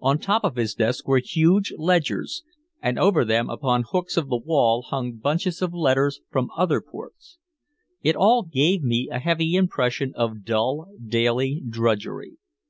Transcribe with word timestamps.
On 0.00 0.18
top 0.18 0.44
of 0.44 0.56
his 0.56 0.72
desk 0.72 1.06
were 1.06 1.18
huge 1.22 1.74
ledgers, 1.76 2.42
and 2.80 2.98
over 2.98 3.22
them 3.22 3.50
upon 3.50 3.82
hooks 3.82 4.16
on 4.16 4.26
the 4.30 4.38
wall 4.38 4.80
hung 4.80 5.16
bunches 5.16 5.60
of 5.60 5.74
letters 5.74 6.22
from 6.30 6.48
other 6.56 6.80
ports. 6.80 7.36
It 8.00 8.16
all 8.16 8.44
gave 8.44 8.82
me 8.82 9.10
a 9.12 9.18
heavy 9.18 9.56
impression 9.56 10.14
of 10.16 10.42
dull 10.42 10.90
daily 11.06 11.60
drudgery. 11.68 12.38